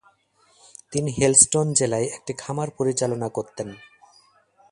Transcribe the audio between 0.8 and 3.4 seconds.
তিনি হেলস্টন জেলায় একটি খামার পরিচালনা